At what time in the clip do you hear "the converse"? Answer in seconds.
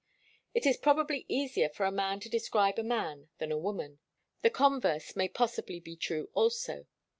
4.41-5.15